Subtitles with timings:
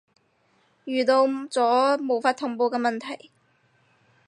[0.85, 3.29] 遇到咗無法同步嘅問題